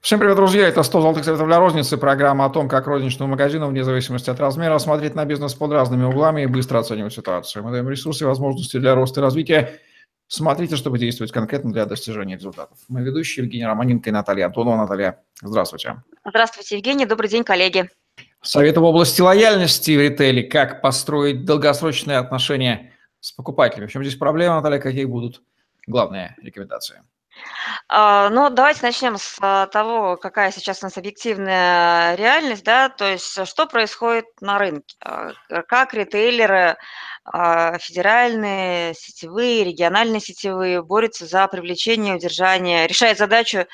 Всем 0.00 0.20
привет, 0.20 0.36
друзья! 0.36 0.68
Это 0.68 0.84
100 0.84 1.00
золотых 1.00 1.24
советов 1.24 1.48
для 1.48 1.58
розницы. 1.58 1.98
Программа 1.98 2.44
о 2.44 2.50
том, 2.50 2.68
как 2.68 2.86
розничному 2.86 3.32
магазину, 3.32 3.66
вне 3.66 3.82
зависимости 3.82 4.30
от 4.30 4.38
размера, 4.38 4.78
смотреть 4.78 5.16
на 5.16 5.24
бизнес 5.24 5.54
под 5.54 5.72
разными 5.72 6.04
углами 6.04 6.42
и 6.42 6.46
быстро 6.46 6.78
оценивать 6.78 7.12
ситуацию. 7.12 7.64
Мы 7.64 7.72
даем 7.72 7.88
ресурсы 7.88 8.22
и 8.22 8.26
возможности 8.26 8.76
для 8.78 8.94
роста 8.94 9.20
и 9.20 9.24
развития. 9.24 9.80
Смотрите, 10.28 10.76
чтобы 10.76 10.98
действовать 11.00 11.32
конкретно 11.32 11.72
для 11.72 11.84
достижения 11.84 12.36
результатов. 12.36 12.78
Мы 12.88 13.02
ведущие 13.02 13.44
Евгений 13.44 13.66
Романенко 13.66 14.08
и 14.08 14.12
Наталья 14.12 14.46
Антонова. 14.46 14.76
Наталья, 14.76 15.20
здравствуйте. 15.42 16.00
Здравствуйте, 16.24 16.76
Евгений. 16.76 17.04
Добрый 17.04 17.28
день, 17.28 17.42
коллеги. 17.42 17.90
Советы 18.40 18.78
в 18.78 18.84
области 18.84 19.20
лояльности 19.20 19.96
в 19.96 20.00
ритейле. 20.00 20.44
Как 20.44 20.80
построить 20.80 21.44
долгосрочные 21.44 22.18
отношения 22.18 22.92
с 23.18 23.32
покупателями. 23.32 23.88
В 23.88 23.92
чем 23.92 24.04
здесь 24.04 24.16
проблема, 24.16 24.56
Наталья? 24.56 24.78
Какие 24.78 25.06
будут 25.06 25.42
главные 25.88 26.36
рекомендации? 26.40 27.02
А, 27.88 28.28
ну, 28.30 28.50
давайте 28.50 28.80
начнем 28.82 29.16
с 29.16 29.36
а, 29.40 29.66
того, 29.66 30.16
какая 30.16 30.50
сейчас 30.52 30.82
у 30.82 30.86
нас 30.86 30.96
объективная 30.98 32.14
реальность, 32.16 32.64
да, 32.64 32.88
то 32.88 33.06
есть 33.06 33.46
что 33.46 33.66
происходит 33.66 34.26
на 34.40 34.58
рынке, 34.58 34.96
а, 35.00 35.32
как 35.66 35.94
ритейлеры 35.94 36.76
федеральные, 37.30 38.94
сетевые, 38.94 39.62
региональные 39.62 40.18
сетевые 40.18 40.82
борются 40.82 41.26
за 41.26 41.46
привлечение 41.46 42.14
удержание, 42.14 42.86
решают 42.86 43.18
задачу 43.18 43.66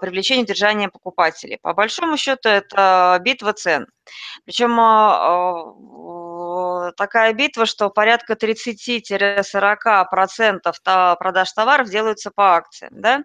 привлечения 0.00 0.44
удержания 0.44 0.88
покупателей. 0.88 1.58
По 1.60 1.74
большому 1.74 2.16
счету 2.16 2.48
это 2.48 3.18
битва 3.20 3.52
цен. 3.52 3.88
Причем 4.46 4.70
такая 6.92 7.32
битва, 7.32 7.66
что 7.66 7.90
порядка 7.90 8.34
30-40% 8.34 11.16
продаж 11.18 11.52
товаров 11.52 11.88
делаются 11.88 12.30
по 12.30 12.54
акциям, 12.56 13.00
да, 13.00 13.24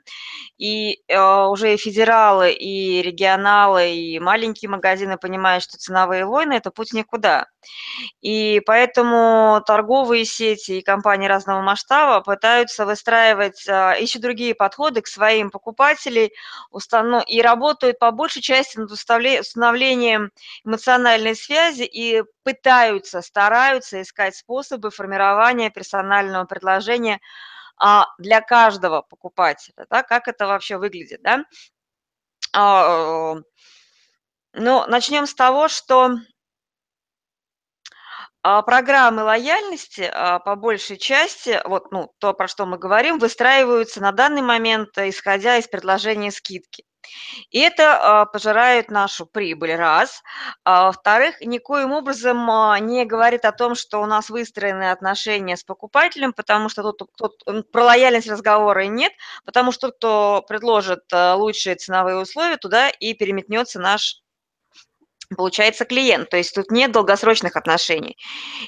и 0.58 1.02
э, 1.08 1.44
уже 1.46 1.74
и 1.74 1.78
федералы, 1.78 2.52
и 2.52 3.02
регионалы, 3.02 3.92
и 3.92 4.20
маленькие 4.20 4.70
магазины 4.70 5.18
понимают, 5.18 5.64
что 5.64 5.78
ценовые 5.78 6.26
войны– 6.26 6.54
это 6.56 6.72
путь 6.72 6.94
никуда. 6.94 7.48
И 8.22 8.62
поэтому 8.66 9.62
торговые 9.66 10.26
сети 10.26 10.80
и 10.80 10.82
компании 10.82 11.28
разного 11.28 11.62
масштаба 11.62 12.22
пытаются 12.22 12.86
выстраивать 12.86 13.66
еще 13.66 14.20
другие 14.20 14.56
подходы 14.56 15.02
к 15.02 15.08
своим 15.08 15.52
покупателям 15.52 15.90
установ... 16.72 17.24
и 17.28 17.42
работают 17.42 18.00
по 18.00 18.12
большей 18.12 18.42
части 18.42 18.78
над 18.78 18.92
установлением 18.92 20.32
эмоциональной 20.64 21.36
связи 21.36 21.84
и 21.84 22.24
пытаются, 22.44 23.22
стараются 23.50 24.00
искать 24.00 24.36
способы 24.36 24.92
формирования 24.92 25.72
персонального 25.72 26.46
предложения 26.46 27.20
а, 27.78 28.06
для 28.20 28.42
каждого 28.42 29.02
покупателя. 29.02 29.88
Да? 29.90 30.04
Как 30.04 30.28
это 30.28 30.46
вообще 30.46 30.78
выглядит? 30.78 31.24
Да? 31.24 31.46
А, 32.54 33.38
ну, 34.54 34.86
начнем 34.86 35.26
с 35.26 35.34
того, 35.34 35.68
что 35.68 36.12
а 38.44 38.62
программы 38.62 39.24
лояльности, 39.24 40.10
по 40.46 40.56
большей 40.56 40.98
части, 40.98 41.60
вот, 41.66 41.92
ну, 41.92 42.14
то, 42.20 42.34
про 42.34 42.48
что 42.48 42.68
мы 42.68 42.78
говорим, 42.78 43.18
выстраиваются 43.18 44.00
на 44.00 44.12
данный 44.12 44.44
момент, 44.44 44.90
исходя 44.98 45.58
из 45.58 45.68
предложения 45.68 46.32
скидки. 46.32 46.86
И 47.50 47.60
это 47.60 48.22
а, 48.22 48.26
пожирает 48.26 48.92
нашу 48.92 49.26
прибыль, 49.26 49.76
раз. 49.76 50.22
А, 50.64 50.86
во-вторых, 50.86 51.42
никоим 51.42 51.92
образом 51.92 52.38
не 52.86 53.06
говорит 53.06 53.46
о 53.46 53.52
том, 53.52 53.76
что 53.76 54.02
у 54.02 54.06
нас 54.06 54.30
выстроены 54.30 54.92
отношения 54.92 55.58
с 55.58 55.64
покупателем, 55.64 56.34
потому 56.34 56.70
что 56.70 56.92
тут, 56.92 57.10
тут 57.16 57.72
про 57.72 57.84
лояльность 57.86 58.30
разговора 58.30 58.86
нет, 58.86 59.14
потому 59.46 59.72
что 59.72 59.88
тот, 59.88 59.98
кто 59.98 60.46
предложит 60.48 61.04
лучшие 61.12 61.76
ценовые 61.76 62.18
условия, 62.18 62.58
туда 62.58 62.90
и 62.90 63.14
переметнется 63.14 63.80
наш 63.80 64.22
получается 65.36 65.86
клиент, 65.86 66.30
то 66.30 66.38
есть 66.38 66.56
тут 66.56 66.72
нет 66.72 66.92
долгосрочных 66.92 67.56
отношений. 67.56 68.18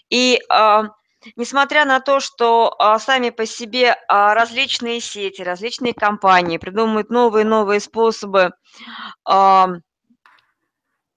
И 0.10 0.40
а, 0.50 0.90
несмотря 1.36 1.86
на 1.86 2.00
то, 2.00 2.20
что 2.20 2.76
а, 2.80 3.00
сами 3.00 3.30
по 3.30 3.46
себе 3.46 3.96
а, 4.08 4.34
различные 4.34 5.00
сети, 5.00 5.42
различные 5.42 5.94
компании 5.94 6.58
придумывают 6.58 7.10
новые-новые 7.10 7.80
способы 7.80 8.52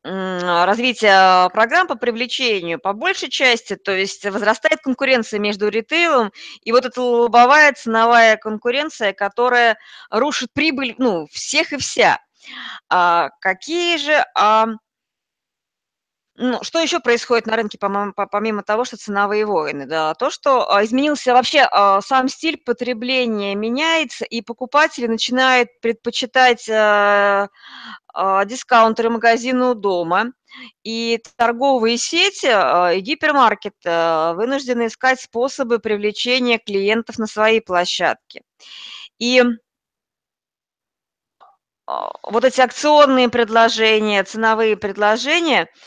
развития 0.04 1.48
программ 1.48 1.86
по 1.86 1.94
привлечению, 1.94 2.78
по 2.78 2.92
большей 2.92 3.30
части, 3.30 3.74
то 3.74 3.90
есть 3.90 4.22
возрастает 4.26 4.82
конкуренция 4.82 5.40
между 5.40 5.68
ритейлом, 5.68 6.30
и 6.62 6.72
вот 6.72 6.84
эта 6.84 7.00
лобовая 7.00 7.72
ценовая 7.72 8.36
конкуренция, 8.36 9.14
которая 9.14 9.78
рушит 10.10 10.52
прибыль 10.52 10.94
ну, 10.98 11.26
всех 11.32 11.72
и 11.72 11.78
вся. 11.78 12.18
А, 12.90 13.30
какие 13.40 13.96
же 13.96 14.22
а, 14.36 14.66
ну, 16.36 16.64
что 16.64 16.80
еще 16.80 16.98
происходит 16.98 17.46
на 17.46 17.54
рынке, 17.54 17.78
помимо 17.78 18.64
того, 18.64 18.84
что 18.84 18.96
ценовые 18.96 19.46
войны? 19.46 19.86
Да, 19.86 20.14
то, 20.14 20.30
что 20.30 20.68
а, 20.68 20.84
изменился 20.84 21.32
вообще 21.32 21.60
а, 21.70 22.00
сам 22.00 22.28
стиль 22.28 22.58
потребления 22.58 23.54
меняется, 23.54 24.24
и 24.24 24.40
покупатели 24.40 25.06
начинают 25.06 25.68
предпочитать 25.80 26.68
а, 26.68 27.48
дискаунтеры 28.46 29.10
магазины 29.10 29.66
у 29.66 29.74
дома, 29.74 30.32
и 30.82 31.22
торговые 31.36 31.98
сети 31.98 32.46
и 32.96 33.00
гипермаркеты 33.00 34.34
вынуждены 34.34 34.86
искать 34.86 35.20
способы 35.20 35.78
привлечения 35.78 36.58
клиентов 36.58 37.18
на 37.18 37.26
свои 37.26 37.60
площадки. 37.60 38.42
И 39.18 39.42
вот 41.86 42.44
эти 42.44 42.60
акционные 42.60 43.28
предложения, 43.28 44.24
ценовые 44.24 44.76
предложения– 44.76 45.68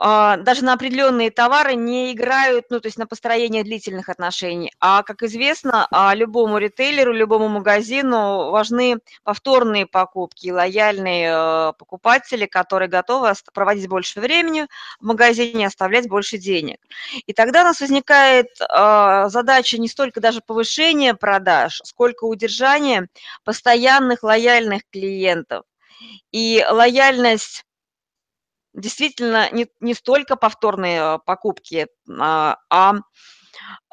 даже 0.00 0.64
на 0.64 0.74
определенные 0.74 1.32
товары 1.32 1.74
не 1.74 2.12
играют, 2.12 2.66
ну, 2.70 2.80
то 2.80 2.86
есть 2.86 2.98
на 2.98 3.06
построение 3.06 3.64
длительных 3.64 4.08
отношений. 4.08 4.72
А, 4.78 5.02
как 5.02 5.24
известно, 5.24 5.88
а, 5.90 6.14
любому 6.14 6.58
ритейлеру, 6.58 7.12
любому 7.12 7.48
магазину 7.48 8.50
важны 8.50 8.98
повторные 9.24 9.86
покупки, 9.86 10.50
лояльные 10.50 11.30
э, 11.32 11.72
покупатели, 11.78 12.46
которые 12.46 12.88
готовы 12.88 13.32
проводить 13.52 13.88
больше 13.88 14.20
времени 14.20 14.68
в 15.00 15.06
магазине, 15.06 15.66
оставлять 15.66 16.08
больше 16.08 16.38
денег. 16.38 16.78
И 17.26 17.32
тогда 17.32 17.62
у 17.62 17.64
нас 17.64 17.80
возникает 17.80 18.48
а, 18.68 19.28
задача 19.28 19.78
не 19.78 19.88
столько 19.88 20.20
даже 20.20 20.40
повышения 20.40 21.14
продаж, 21.14 21.80
сколько 21.84 22.24
удержания 22.24 23.08
постоянных 23.44 24.22
лояльных 24.22 24.82
клиентов. 24.90 25.64
И 26.30 26.64
лояльность 26.70 27.64
действительно 28.78 29.50
не, 29.52 29.66
не 29.80 29.94
столько 29.94 30.36
повторные 30.36 31.00
э, 31.00 31.18
покупки, 31.24 31.88
а, 32.18 32.56
а, 32.70 32.94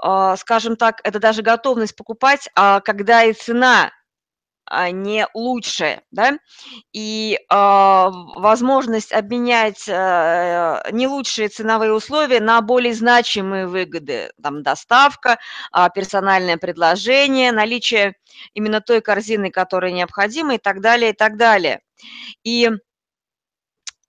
а, 0.01 0.38
скажем 0.38 0.75
так, 0.75 1.01
это 1.03 1.19
даже 1.19 1.41
готовность 1.41 1.96
покупать, 1.96 2.50
а 2.56 2.81
когда 2.81 3.23
и 3.23 3.34
цена 3.34 3.91
а, 4.68 4.90
не 4.90 5.28
лучше, 5.35 6.01
да, 6.09 6.40
и 6.91 7.38
э, 7.38 7.56
возможность 7.56 9.12
обменять 9.13 9.88
э, 9.88 10.81
не 10.91 11.07
лучшие 11.07 11.50
ценовые 11.50 11.94
условия 11.94 12.40
на 12.40 12.62
более 12.62 12.96
значимые 12.96 13.67
выгоды, 13.67 14.31
там 14.41 14.63
доставка, 14.63 15.38
э, 15.72 15.88
персональное 15.94 16.57
предложение, 16.57 17.52
наличие 17.52 18.16
именно 18.56 18.81
той 18.81 19.02
корзины, 19.02 19.52
которая 19.52 19.91
необходима 19.91 20.56
и 20.56 20.57
так 20.57 20.81
далее, 20.81 21.12
и 21.12 21.16
так 21.16 21.38
далее. 21.38 21.81
И 22.44 22.72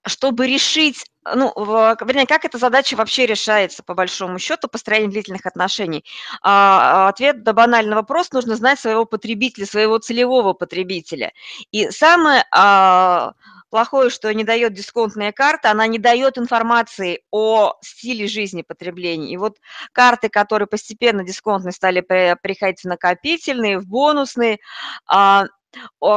чтобы 0.07 0.47
решить, 0.47 1.05
ну, 1.25 1.53
вернее, 1.57 2.27
как 2.27 2.45
эта 2.45 2.59
задача 2.59 2.97
вообще 2.97 3.27
решается, 3.27 3.83
по 3.83 3.95
большому 3.95 4.39
счету, 4.39 4.69
построение 4.69 5.11
длительных 5.11 5.47
отношений? 5.47 6.05
А, 6.43 7.09
ответ 7.09 7.43
да 7.43 7.53
банальный 7.53 7.97
вопрос, 7.97 8.33
нужно 8.33 8.57
знать 8.57 8.79
своего 8.79 9.05
потребителя, 9.05 9.67
своего 9.67 9.99
целевого 9.99 10.53
потребителя. 10.53 11.33
И 11.73 11.91
самое 11.91 12.45
а, 12.53 13.33
плохое, 13.71 14.11
что 14.11 14.33
не 14.33 14.45
дает 14.45 14.73
дисконтная 14.73 15.33
карта, 15.33 15.71
она 15.71 15.87
не 15.87 15.99
дает 15.99 16.39
информации 16.39 17.23
о 17.31 17.75
стиле 17.83 18.29
жизни 18.29 18.63
потребления. 18.63 19.33
И 19.33 19.37
вот 19.37 19.57
карты, 19.93 20.29
которые 20.29 20.69
постепенно 20.69 21.25
дисконтные 21.25 21.73
стали 21.73 22.01
приходить 22.01 22.83
в 22.83 22.85
накопительные, 22.87 23.79
в 23.79 23.87
бонусные, 23.87 24.59
а, 25.07 25.47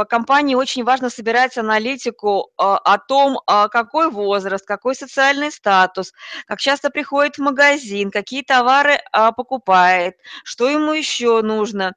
компании 0.10 0.56
очень 0.56 0.84
важно 0.84 1.10
собирать 1.10 1.58
аналитику 1.58 2.52
а, 2.58 2.78
о 2.78 2.98
том, 2.98 3.40
а, 3.46 3.68
какой 3.68 4.10
возраст, 4.10 4.66
какой 4.66 4.96
социальный 4.96 5.52
статус, 5.52 6.14
как 6.46 6.60
часто 6.60 6.90
приходит 6.90 7.38
в 7.38 7.42
магазин, 7.42 8.12
какие 8.12 8.44
товары 8.44 9.00
а, 9.12 9.32
покупает, 9.32 10.16
что 10.44 10.70
ему 10.70 10.94
еще 10.94 11.42
нужно. 11.42 11.94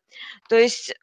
То 0.49 0.57
есть 0.57 0.95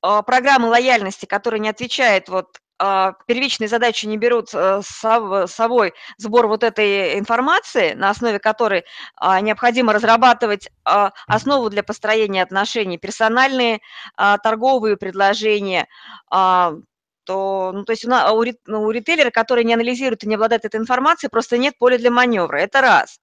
программы 0.00 0.68
лояльности, 0.68 1.26
которые 1.26 1.60
не 1.60 1.68
отвечают 1.68 2.28
вот 2.28 2.58
а, 2.78 3.14
первичной 3.26 3.66
задачей 3.66 4.06
не 4.06 4.16
берут 4.16 4.50
э, 4.54 4.82
с 4.82 5.46
собой 5.48 5.94
сбор 6.16 6.46
вот 6.46 6.62
этой 6.62 7.18
информации, 7.18 7.94
на 7.94 8.10
основе 8.10 8.38
которой 8.38 8.84
а, 9.16 9.40
необходимо 9.40 9.92
разрабатывать 9.92 10.68
а, 10.84 11.12
основу 11.26 11.70
для 11.70 11.82
построения 11.82 12.42
отношений, 12.42 12.98
персональные 12.98 13.80
торговые 14.16 14.96
предложения, 14.96 15.86
то, 16.30 17.72
ну, 17.74 17.84
то 17.84 17.92
есть 17.92 18.04
у, 18.06 18.10
у, 18.10 18.44
ну, 18.66 18.82
у 18.82 18.90
ритейлера, 18.90 19.30
который 19.30 19.64
не 19.64 19.74
анализирует 19.74 20.24
и 20.24 20.28
не 20.28 20.36
обладает 20.36 20.64
этой 20.64 20.80
информацией, 20.80 21.30
просто 21.30 21.58
нет 21.58 21.74
поля 21.78 21.98
для 21.98 22.10
маневра. 22.10 22.58
Это 22.58 22.80
раз. 22.80 23.20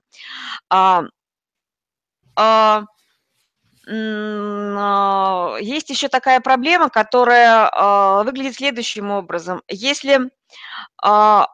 Есть 3.87 5.89
еще 5.89 6.07
такая 6.07 6.39
проблема, 6.39 6.89
которая 6.89 7.69
а, 7.71 8.23
выглядит 8.23 8.55
следующим 8.55 9.11
образом. 9.11 9.61
Если 9.67 10.31
а, 11.03 11.47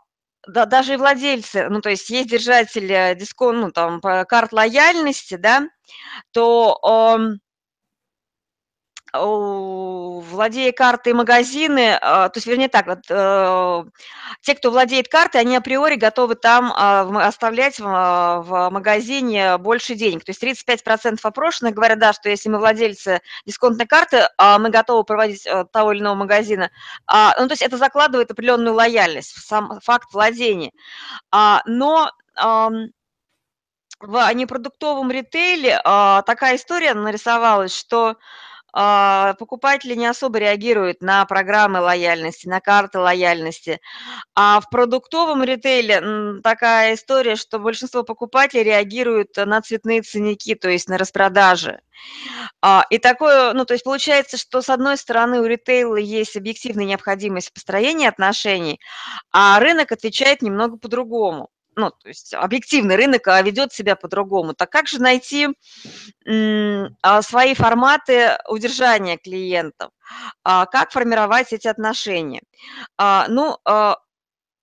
да, 0.48 0.66
даже 0.66 0.94
и 0.94 0.98
владельцы, 0.98 1.68
ну, 1.70 1.82
то 1.82 1.90
есть 1.90 2.10
есть 2.10 2.30
держатель 2.30 3.18
дисконт, 3.18 3.60
ну, 3.60 3.72
там, 3.72 4.02
карт 4.02 4.54
лояльности, 4.54 5.36
да, 5.36 5.68
то 6.32 6.80
владея 9.14 10.72
картой 10.72 11.14
магазины, 11.14 11.98
а, 12.02 12.30
то 12.30 12.38
есть, 12.38 12.48
вернее 12.48 12.70
так, 12.70 12.88
вот, 12.88 13.00
э, 13.10 13.84
те, 14.42 14.56
кто 14.56 14.72
владеет 14.72 15.10
картой, 15.10 15.42
они 15.42 15.56
априори 15.56 15.96
готовы 15.96 16.36
там 16.36 16.72
а, 16.74 17.02
оставлять 17.28 17.80
в, 17.80 17.84
в 17.84 18.70
магазине 18.72 19.58
больше 19.58 19.96
денег. 19.96 20.24
То 20.24 20.32
есть 20.32 20.42
35% 20.42 21.20
опрошенных 21.22 21.74
говорят, 21.74 22.00
да, 22.00 22.14
что 22.14 22.30
если 22.30 22.48
мы 22.48 22.60
владельцы 22.60 23.20
дисконтной 23.46 23.86
карты, 23.86 24.30
а 24.38 24.58
мы 24.60 24.70
готовы 24.70 25.04
проводить 25.04 25.46
э, 25.46 25.66
того 25.72 25.92
или 25.92 26.00
иного 26.00 26.16
магазина. 26.16 26.72
Ну, 27.10 27.48
то 27.48 27.52
есть 27.52 27.62
это 27.62 27.78
закладывает 27.78 28.32
определенную 28.32 28.74
лояльность, 28.74 29.36
сам 29.46 29.80
факт 29.82 30.14
владения. 30.14 30.72
Но 31.32 32.12
в 34.00 34.34
непродуктовом 34.34 35.12
ритейле 35.12 35.80
такая 35.84 36.56
история 36.56 36.94
нарисовалась, 36.94 37.76
что 37.76 38.10
а, 38.12 38.16
покупатели 38.74 39.96
не 39.96 40.08
особо 40.08 40.40
реагируют 40.40 41.02
на 41.02 41.26
программы 41.26 41.80
лояльности, 41.80 42.48
на 42.48 42.62
карты 42.62 43.00
лояльности. 43.00 43.80
А 44.36 44.62
в 44.62 44.70
продуктовом 44.70 45.44
ритейле 45.44 46.42
такая 46.42 46.96
история, 46.96 47.36
что 47.36 47.60
большинство 47.60 48.04
покупателей 48.04 48.64
реагируют 48.64 49.36
на 49.38 49.62
цветные 49.62 50.02
ценники, 50.02 50.56
то 50.56 50.70
есть 50.70 50.90
на 50.90 50.98
распродажи. 50.98 51.82
А, 52.62 52.86
и 52.90 52.98
такое, 52.98 53.54
ну, 53.54 53.66
то 53.66 53.74
есть 53.74 53.84
получается, 53.84 54.38
что 54.38 54.62
с 54.62 54.70
одной 54.70 54.98
стороны 54.98 55.42
у 55.42 55.46
ритейла 55.46 55.98
есть 55.98 56.36
объективная 56.36 56.86
необходимость 56.86 57.54
построения 57.54 58.10
отношений, 58.10 58.80
а 59.32 59.60
рынок 59.60 59.92
отвечает 59.92 60.42
немного 60.42 60.78
по-другому 60.78 61.50
ну, 61.76 61.92
то 61.92 62.08
есть 62.08 62.34
объективный 62.34 62.96
рынок 62.96 63.28
а, 63.28 63.42
ведет 63.42 63.74
себя 63.74 63.96
по-другому. 63.96 64.54
Так 64.54 64.70
как 64.72 64.88
же 64.88 65.02
найти 65.02 65.50
а, 67.02 67.22
свои 67.22 67.54
форматы 67.54 68.38
удержания 68.48 69.18
клиентов? 69.18 69.92
А, 70.44 70.66
как 70.66 70.92
формировать 70.92 71.54
эти 71.54 71.68
отношения? 71.68 72.42
Ну, 73.00 73.58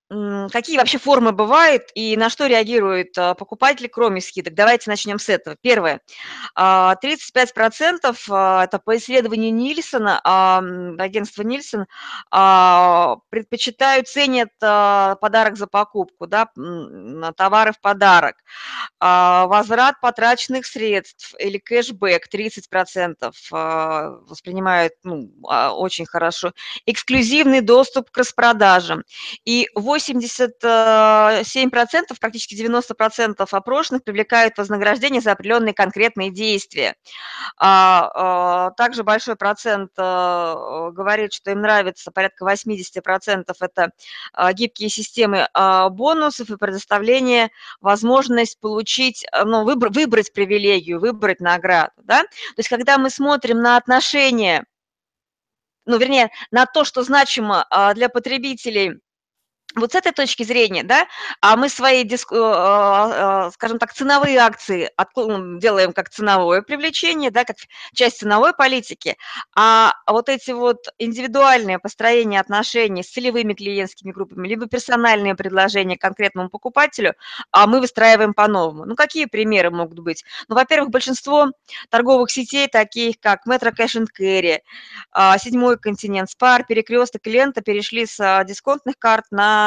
Какие 0.09 0.79
вообще 0.79 0.97
формы 0.97 1.33
бывают 1.33 1.91
и 1.93 2.17
на 2.17 2.31
что 2.31 2.47
реагируют 2.47 3.15
а, 3.15 3.35
покупатели, 3.35 3.85
кроме 3.85 4.21
скидок? 4.21 4.55
Давайте 4.55 4.89
начнем 4.89 5.19
с 5.19 5.29
этого. 5.29 5.55
Первое. 5.61 6.01
35% 6.57 7.99
а, 8.03 8.13
а, 8.31 8.63
это 8.63 8.79
по 8.79 8.97
исследованию 8.97 9.53
Нильсона, 9.53 10.19
агентства 10.97 11.43
Нильсон, 11.43 11.85
предпочитают, 13.29 14.07
ценят 14.07 14.49
подарок 14.59 15.57
за 15.57 15.67
покупку, 15.67 16.25
да, 16.25 16.47
товары 17.37 17.71
в 17.73 17.79
подарок. 17.79 18.37
Возврат 18.99 20.01
потраченных 20.01 20.65
средств 20.65 21.35
или 21.37 21.59
кэшбэк 21.59 22.27
30% 22.33 23.31
воспринимают 24.27 24.93
ну, 25.03 25.29
очень 25.41 26.07
хорошо. 26.07 26.53
Эксклюзивный 26.87 27.61
доступ 27.61 28.09
к 28.09 28.17
распродажам. 28.17 29.03
И 29.45 29.67
8 29.75 29.98
87%, 29.99 32.19
практически 32.19 32.55
90% 32.55 33.47
опрошенных 33.49 34.03
привлекают 34.03 34.57
вознаграждение 34.57 35.21
за 35.21 35.33
определенные 35.33 35.73
конкретные 35.73 36.31
действия. 36.31 36.95
А, 37.57 38.11
а, 38.13 38.71
также 38.71 39.03
большой 39.03 39.35
процент 39.35 39.91
э, 39.97 40.89
говорит, 40.91 41.33
что 41.33 41.51
им 41.51 41.61
нравится, 41.61 42.11
порядка 42.11 42.45
80% 42.45 43.53
это 43.59 43.91
гибкие 44.53 44.89
системы 44.89 45.47
бонусов 45.91 46.49
и 46.49 46.57
предоставление 46.57 47.49
возможность 47.81 48.59
получить, 48.59 49.25
э, 49.31 49.43
ну, 49.43 49.63
выбрать, 49.63 49.95
выбрать 49.95 50.33
привилегию, 50.33 50.99
выбрать 50.99 51.39
награду. 51.39 51.93
Да? 52.03 52.23
То 52.23 52.29
есть 52.57 52.69
когда 52.69 52.97
мы 52.97 53.09
смотрим 53.09 53.61
на 53.61 53.77
отношения 53.77 54.65
ну, 55.85 55.97
вернее, 55.97 56.29
на 56.51 56.67
то, 56.67 56.83
что 56.83 57.01
значимо 57.01 57.65
для 57.95 58.09
потребителей 58.09 58.99
вот 59.75 59.91
с 59.91 59.95
этой 59.95 60.11
точки 60.11 60.43
зрения, 60.43 60.83
да, 60.83 61.05
а 61.41 61.55
мы 61.55 61.69
свои, 61.69 62.03
диск, 62.03 62.31
а, 62.33 63.45
а, 63.45 63.51
скажем 63.51 63.77
так, 63.77 63.93
ценовые 63.93 64.37
акции 64.39 64.89
делаем 65.59 65.93
как 65.93 66.09
ценовое 66.09 66.61
привлечение, 66.61 67.29
да, 67.29 67.45
как 67.45 67.57
часть 67.93 68.19
ценовой 68.19 68.53
политики, 68.53 69.15
а 69.55 69.93
вот 70.07 70.27
эти 70.27 70.51
вот 70.51 70.87
индивидуальные 70.97 71.77
построения 71.77 72.39
отношений 72.39 73.03
с 73.03 73.11
целевыми 73.11 73.53
клиентскими 73.53 74.11
группами, 74.11 74.47
либо 74.47 74.65
персональные 74.65 75.35
предложения 75.35 75.97
конкретному 75.97 76.49
покупателю, 76.49 77.13
а 77.51 77.67
мы 77.67 77.79
выстраиваем 77.79 78.33
по-новому. 78.33 78.85
Ну, 78.85 78.95
какие 78.95 79.25
примеры 79.25 79.69
могут 79.69 79.99
быть? 79.99 80.25
Ну, 80.47 80.55
во-первых, 80.55 80.89
большинство 80.89 81.51
торговых 81.89 82.31
сетей, 82.31 82.67
таких 82.67 83.19
как 83.19 83.45
Metro 83.47 83.71
Cash 83.71 84.01
and 84.01 84.07
Carry, 84.19 84.59
Седьмой 85.39 85.77
континент, 85.77 86.31
Спар, 86.31 86.65
Перекресток, 86.65 87.27
Лента, 87.27 87.61
перешли 87.61 88.07
с 88.07 88.43
дисконтных 88.45 88.97
карт 88.97 89.25
на 89.29 89.58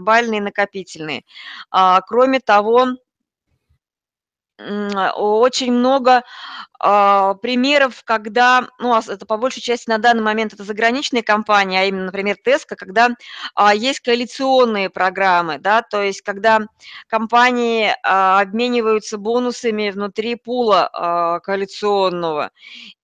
бальные 0.00 0.40
накопительные. 0.40 1.22
А, 1.70 2.00
кроме 2.02 2.40
того, 2.40 2.88
очень 5.16 5.72
много 5.72 6.22
примеров, 6.80 8.02
когда, 8.04 8.68
ну, 8.78 8.96
это 8.96 9.26
по 9.26 9.36
большей 9.36 9.60
части 9.60 9.88
на 9.88 9.98
данный 9.98 10.22
момент 10.22 10.54
это 10.54 10.64
заграничные 10.64 11.22
компании, 11.22 11.78
а 11.78 11.84
именно, 11.84 12.06
например, 12.06 12.36
Теска, 12.42 12.74
когда 12.76 13.10
а, 13.54 13.74
есть 13.74 14.00
коалиционные 14.00 14.88
программы, 14.88 15.58
да, 15.58 15.82
то 15.82 16.02
есть 16.02 16.22
когда 16.22 16.60
компании 17.06 17.94
а, 18.02 18.40
обмениваются 18.40 19.18
бонусами 19.18 19.90
внутри 19.90 20.36
пула 20.36 20.88
а, 20.92 21.40
коалиционного, 21.40 22.50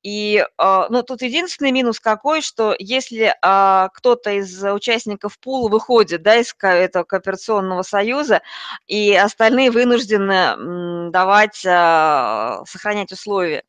и, 0.06 0.46
а, 0.56 0.86
ну, 0.88 1.02
тут 1.02 1.22
единственный 1.22 1.72
минус 1.72 1.98
какой, 1.98 2.40
что 2.40 2.76
если 2.78 3.34
а, 3.42 3.88
кто-то 3.92 4.30
из 4.30 4.62
участников 4.62 5.36
пула 5.40 5.68
выходит, 5.68 6.22
да, 6.22 6.36
из 6.36 6.54
этого 6.60 7.02
кооперационного 7.02 7.82
союза, 7.82 8.40
и 8.86 9.12
остальные 9.16 9.72
вынуждены 9.72 11.10
давать, 11.10 11.60
а, 11.66 12.62
сохранять 12.68 13.10
условия. 13.10 13.64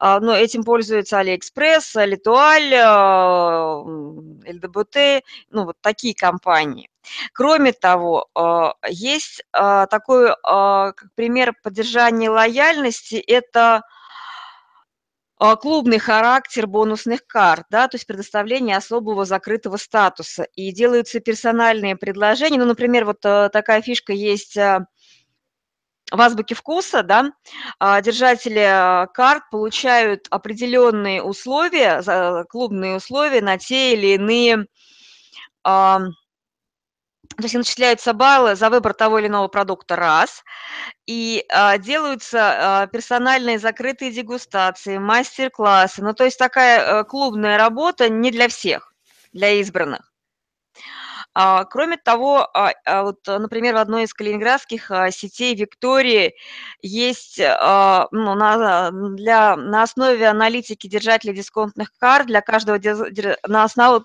Но 0.00 0.34
этим 0.34 0.64
пользуются 0.64 1.18
Алиэкспресс, 1.18 1.94
Л'Этуаль, 1.96 2.74
ЛДБТ, 4.46 5.24
ну, 5.50 5.64
вот 5.64 5.76
такие 5.80 6.14
компании. 6.14 6.88
Кроме 7.32 7.72
того, 7.72 8.28
есть 8.88 9.44
такой 9.52 10.34
пример 11.14 11.54
поддержания 11.62 12.30
лояльности, 12.30 13.16
это 13.16 13.82
а, 15.44 15.56
клубный 15.56 15.98
характер 15.98 16.68
бонусных 16.68 17.26
карт, 17.26 17.66
да, 17.68 17.88
то 17.88 17.96
есть 17.96 18.06
предоставление 18.06 18.76
особого 18.76 19.24
закрытого 19.24 19.76
статуса. 19.76 20.44
И 20.54 20.70
делаются 20.70 21.18
персональные 21.18 21.96
предложения. 21.96 22.58
Ну, 22.58 22.64
например, 22.64 23.04
вот 23.04 23.18
такая 23.22 23.82
фишка 23.82 24.12
есть 24.12 24.56
а, 24.56 24.86
в 26.12 26.20
азбуке 26.20 26.54
вкуса, 26.54 27.02
да, 27.02 27.32
а, 27.78 28.00
держатели 28.00 29.06
карт 29.14 29.44
получают 29.50 30.26
определенные 30.30 31.22
условия, 31.22 32.44
клубные 32.44 32.96
условия 32.96 33.40
на 33.40 33.58
те 33.58 33.94
или 33.94 34.14
иные 34.14 34.66
то 37.36 37.44
есть 37.44 37.54
начисляются 37.54 38.12
баллы 38.12 38.56
за 38.56 38.68
выбор 38.68 38.94
того 38.94 39.18
или 39.18 39.26
иного 39.26 39.48
продукта 39.48 39.96
раз, 39.96 40.44
и 41.06 41.44
а, 41.48 41.78
делаются 41.78 42.82
а, 42.82 42.86
персональные 42.86 43.58
закрытые 43.58 44.12
дегустации, 44.12 44.98
мастер-классы. 44.98 46.02
Ну, 46.02 46.14
то 46.14 46.24
есть 46.24 46.38
такая 46.38 47.00
а, 47.00 47.04
клубная 47.04 47.56
работа 47.56 48.08
не 48.08 48.30
для 48.30 48.48
всех, 48.48 48.92
для 49.32 49.52
избранных. 49.52 50.11
А, 51.34 51.64
кроме 51.64 51.96
того, 51.96 52.46
а, 52.52 52.72
а 52.84 53.04
вот, 53.04 53.26
например, 53.26 53.74
в 53.74 53.78
одной 53.78 54.04
из 54.04 54.12
калининградских 54.12 54.90
сетей 55.10 55.54
Виктории 55.54 56.34
есть 56.82 57.38
ну, 57.38 58.34
на, 58.34 58.90
для, 58.90 59.56
на 59.56 59.82
основе 59.82 60.26
аналитики 60.26 60.88
держателей 60.88 61.34
дисконтных 61.34 61.92
карт 61.98 62.26
для 62.26 62.42
каждого 62.42 62.78
на 63.46 63.64
основе 63.64 64.02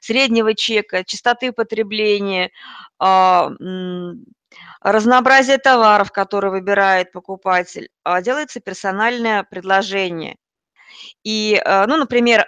среднего 0.00 0.54
чека, 0.54 1.02
частоты 1.04 1.50
потребления, 1.52 2.50
разнообразие 4.80 5.58
товаров, 5.58 6.12
которые 6.12 6.52
выбирает 6.52 7.10
покупатель, 7.10 7.88
делается 8.22 8.60
персональное 8.60 9.42
предложение. 9.42 10.36
И, 11.24 11.60
ну, 11.64 11.96
например, 11.96 12.46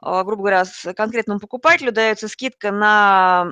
грубо 0.00 0.36
говоря, 0.36 0.64
конкретному 0.96 1.40
покупателю 1.40 1.92
дается 1.92 2.28
скидка 2.28 2.72
на 2.72 3.46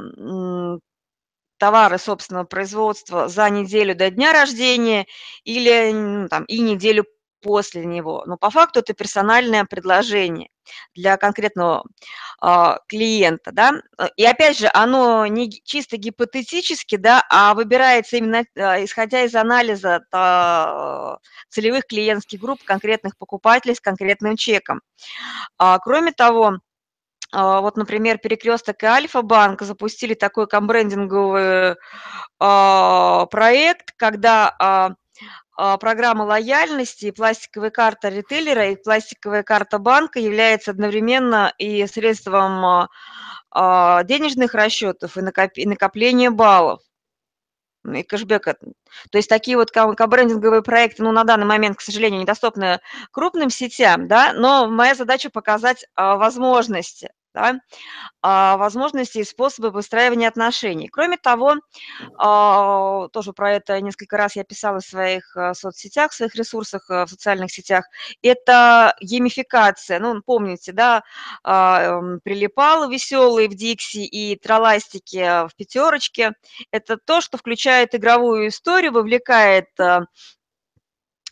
товары 1.59 1.99
собственного 1.99 2.45
производства 2.45 3.29
за 3.29 3.51
неделю 3.51 3.95
до 3.95 4.11
дня 4.11 4.33
рождения 4.33 5.07
или 5.45 5.93
ну, 5.93 6.29
там, 6.29 6.45
и 6.45 6.61
неделю 6.61 7.05
после 7.41 7.85
него. 7.85 8.23
Но 8.27 8.37
по 8.37 8.51
факту 8.51 8.81
это 8.81 8.95
персональное 8.95 9.65
предложение 9.65 10.51
для 10.95 11.17
конкретного 11.17 11.85
э, 12.43 12.75
клиента, 12.87 13.51
да. 13.53 13.73
И 14.17 14.25
опять 14.25 14.59
же, 14.59 14.71
оно 14.73 15.27
не 15.27 15.51
чисто 15.65 15.97
гипотетически, 15.97 16.97
да, 16.97 17.25
а 17.31 17.55
выбирается 17.55 18.17
именно 18.17 18.45
э, 18.55 18.85
исходя 18.85 19.25
из 19.25 19.35
анализа 19.35 20.03
э, 20.13 21.17
целевых 21.49 21.87
клиентских 21.87 22.41
групп 22.41 22.63
конкретных 22.65 23.17
покупателей 23.17 23.75
с 23.75 23.81
конкретным 23.81 24.37
чеком. 24.37 24.81
А, 25.59 25.79
кроме 25.79 26.13
того, 26.13 26.59
вот, 27.33 27.77
например, 27.77 28.19
Перекресток 28.19 28.83
и 28.83 28.87
Альфа-банк 28.87 29.63
запустили 29.63 30.15
такой 30.15 30.49
комбрендинговый 30.49 31.77
э, 32.41 33.27
проект, 33.31 33.93
когда 33.97 34.97
программа 35.79 36.23
лояльности, 36.23 37.11
пластиковая 37.11 37.71
карта 37.71 38.09
ритейлера 38.09 38.71
и 38.71 38.77
пластиковая 38.77 39.43
карта 39.43 39.79
банка 39.79 40.19
является 40.19 40.71
одновременно 40.71 41.53
и 41.59 41.87
средством 41.87 42.65
а, 42.65 42.89
а, 43.51 44.03
денежных 44.05 44.55
расчетов 44.55 45.17
и 45.19 45.67
накопления 45.67 46.31
баллов 46.31 46.81
и 47.85 48.03
кэшбэка. 48.03 48.57
То 49.11 49.19
есть 49.19 49.29
такие 49.29 49.57
вот 49.57 49.71
кабрендинговые 49.71 50.63
проекты, 50.63 51.03
ну, 51.03 51.13
на 51.13 51.25
данный 51.25 51.47
момент, 51.47 51.79
к 51.79 51.81
сожалению, 51.81 52.21
недоступны 52.21 52.81
крупным 53.11 53.51
сетям, 53.51 54.09
да, 54.09 54.33
но 54.33 54.69
моя 54.69 54.95
задача 54.95 55.31
показать 55.31 55.87
возможности 55.97 57.11
да, 57.35 57.61
а, 58.23 58.57
возможности 58.57 59.19
и 59.19 59.25
способы 59.25 59.71
выстраивания 59.71 60.29
отношений. 60.29 60.89
Кроме 60.89 61.17
того, 61.17 61.57
а, 62.19 63.09
тоже 63.09 63.33
про 63.33 63.53
это 63.53 63.81
несколько 63.81 64.17
раз 64.17 64.37
я 64.37 64.45
писала 64.45 64.81
в 64.81 64.87
своих 64.87 65.37
а, 65.37 65.55
соцсетях, 65.55 66.13
в 66.13 66.15
своих 66.15 66.35
ресурсах, 66.35 66.89
в 66.89 67.07
социальных 67.07 67.53
сетях, 67.53 67.85
это 68.23 68.95
геймификация. 69.01 70.01
Ну, 70.01 70.21
помните, 70.23 70.73
да, 70.73 71.03
прилипал 71.43 72.89
веселый 72.89 73.49
в 73.49 73.55
Дикси 73.55 74.05
и 74.05 74.37
троластики 74.37 75.47
в 75.49 75.55
пятерочке. 75.57 76.33
Это 76.71 76.97
то, 76.97 77.21
что 77.21 77.39
включает 77.39 77.95
игровую 77.95 78.49
историю, 78.49 78.93
вовлекает 78.93 79.67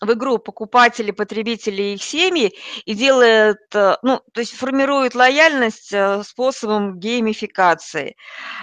в 0.00 0.12
игру 0.12 0.38
покупатели, 0.38 1.11
потребители 1.11 1.83
и 1.83 1.95
их 1.95 2.02
семьи 2.02 2.55
и 2.85 2.95
делает, 2.95 3.59
э, 3.75 3.97
ну, 4.02 4.21
то 4.33 4.40
есть 4.40 4.55
формирует 4.55 5.14
лояльность 5.14 5.93
э, 5.93 6.23
способом 6.25 6.99
геймификации. 6.99 8.17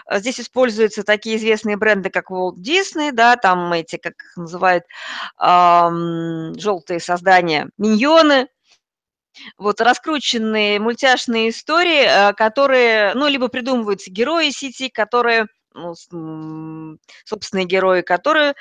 Э, 0.10 0.20
здесь 0.20 0.40
используются 0.40 1.04
такие 1.04 1.38
известные 1.38 1.78
бренды, 1.78 2.10
как 2.10 2.32
Walt 2.32 2.56
Disney, 2.56 3.12
да, 3.12 3.36
там 3.36 3.74
эти, 3.74 3.98
как 3.98 4.14
их 4.14 4.38
называют, 4.38 4.84
эм, 5.42 6.58
желтые 6.58 7.00
создания, 7.00 7.70
миньоны, 7.78 8.48
вот 9.58 9.82
раскрученные 9.82 10.80
мультяшные 10.80 11.50
истории, 11.50 12.34
которые, 12.36 13.14
ну, 13.16 13.28
либо 13.28 13.50
придумываются 13.50 14.10
герои 14.10 14.50
сети, 14.52 14.90
которые, 14.90 15.48
ну, 15.74 15.94
собственные 17.26 17.66
герои, 17.66 18.02
которые 18.02 18.56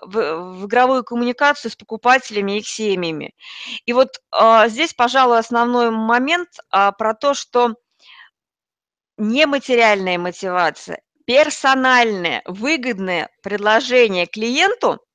в, 0.00 0.60
в 0.60 0.66
игровую 0.66 1.04
коммуникацию 1.04 1.70
с 1.70 1.76
покупателями 1.76 2.52
и 2.52 2.58
их 2.58 2.68
семьями. 2.68 3.34
И 3.86 3.92
вот 3.92 4.20
а, 4.30 4.68
здесь, 4.68 4.94
пожалуй, 4.94 5.38
основной 5.38 5.90
момент 5.90 6.48
а, 6.70 6.92
про 6.92 7.14
то, 7.14 7.34
что 7.34 7.74
нематериальная 9.16 10.18
мотивация, 10.18 11.02
персональное, 11.26 12.42
выгодное 12.46 13.28
предложение 13.42 14.26
клиенту– 14.26 15.00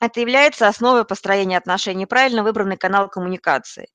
это 0.00 0.20
является 0.20 0.66
основой 0.66 1.04
построения 1.04 1.58
отношений, 1.58 2.06
правильно 2.06 2.42
выбранный 2.42 2.78
канал 2.78 3.08
коммуникации. 3.08 3.88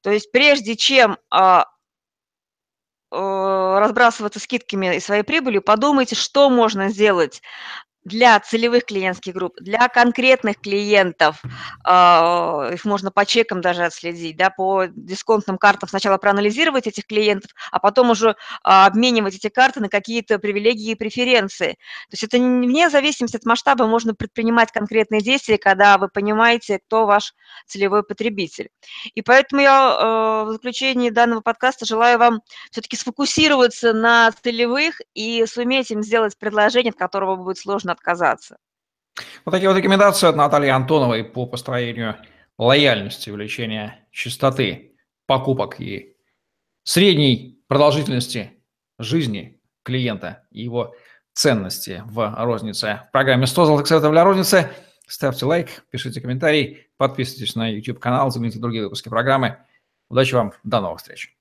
То 0.00 0.10
есть 0.10 0.30
прежде 0.30 0.76
чем 0.76 1.18
а, 1.30 1.66
э, 3.10 3.16
разбрасываться 3.16 4.38
скидками 4.38 4.96
и 4.96 5.00
своей 5.00 5.24
прибылью, 5.24 5.62
подумайте, 5.62 6.14
что 6.14 6.48
можно 6.48 6.88
сделать 6.90 7.42
для 8.04 8.38
целевых 8.40 8.84
клиентских 8.84 9.34
групп, 9.34 9.54
для 9.60 9.88
конкретных 9.88 10.60
клиентов, 10.60 11.40
а, 11.84 12.70
их 12.72 12.84
можно 12.84 13.10
по 13.12 13.24
чекам 13.24 13.60
даже 13.60 13.84
отследить, 13.84 14.36
да, 14.36 14.50
по 14.50 14.86
дисконтным 14.86 15.56
картам 15.56 15.88
сначала 15.88 16.18
проанализировать 16.18 16.86
этих 16.86 17.06
клиентов, 17.06 17.52
а 17.70 17.78
потом 17.78 18.10
уже 18.10 18.36
а, 18.64 18.86
обменивать 18.86 19.36
эти 19.36 19.48
карты 19.48 19.80
на 19.80 19.88
какие-то 19.88 20.38
привилегии 20.38 20.92
и 20.92 20.94
преференции. 20.96 21.72
То 22.08 22.12
есть 22.12 22.24
это 22.24 22.38
вне 22.38 22.90
зависимости 22.90 23.36
от 23.36 23.44
масштаба 23.44 23.86
можно 23.86 24.14
предпринимать 24.14 24.72
конкретные 24.72 25.20
действия, 25.20 25.58
когда 25.58 25.96
вы 25.96 26.08
понимаете, 26.08 26.80
кто 26.84 27.06
ваш 27.06 27.34
целевой 27.66 28.02
потребитель. 28.02 28.70
И 29.14 29.22
поэтому 29.22 29.62
я 29.62 29.96
а, 29.98 30.44
в 30.44 30.52
заключении 30.52 31.10
данного 31.10 31.40
подкаста 31.40 31.86
желаю 31.86 32.18
вам 32.18 32.40
все-таки 32.72 32.96
сфокусироваться 32.96 33.92
на 33.92 34.32
целевых 34.42 35.00
и 35.14 35.46
суметь 35.46 35.92
им 35.92 36.02
сделать 36.02 36.36
предложение, 36.36 36.90
от 36.90 36.98
которого 36.98 37.36
будет 37.36 37.58
сложно 37.58 37.91
отказаться. 37.92 38.58
Вот 39.44 39.52
такие 39.52 39.68
вот 39.68 39.76
рекомендации 39.76 40.28
от 40.28 40.36
Натальи 40.36 40.70
Антоновой 40.70 41.24
по 41.24 41.46
построению 41.46 42.16
лояльности, 42.58 43.30
увеличения 43.30 44.06
частоты 44.10 44.96
покупок 45.26 45.80
и 45.80 46.16
средней 46.82 47.62
продолжительности 47.68 48.52
жизни 48.98 49.60
клиента 49.82 50.44
и 50.50 50.62
его 50.62 50.94
ценности 51.32 52.02
в 52.06 52.34
рознице. 52.38 53.02
В 53.08 53.12
программе 53.12 53.46
100 53.46 53.64
золотых 53.66 53.86
советов 53.86 54.12
для 54.12 54.24
розницы. 54.24 54.70
Ставьте 55.06 55.44
лайк, 55.44 55.84
пишите 55.90 56.20
комментарий, 56.20 56.86
подписывайтесь 56.96 57.54
на 57.54 57.68
YouTube-канал, 57.68 58.30
загляните 58.30 58.58
другие 58.58 58.84
выпуски 58.84 59.08
программы. 59.08 59.58
Удачи 60.08 60.34
вам, 60.34 60.52
до 60.62 60.80
новых 60.80 60.98
встреч. 60.98 61.36